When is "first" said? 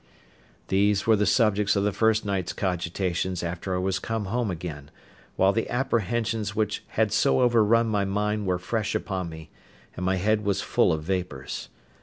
1.91-2.25